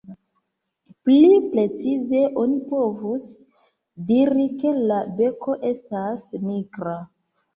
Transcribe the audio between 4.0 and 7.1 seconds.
diri, ke la beko estas nigra.